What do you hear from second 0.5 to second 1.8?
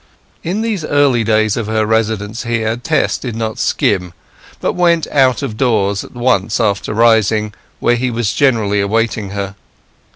these early days of